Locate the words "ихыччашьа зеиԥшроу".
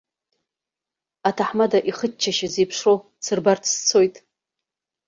1.89-2.97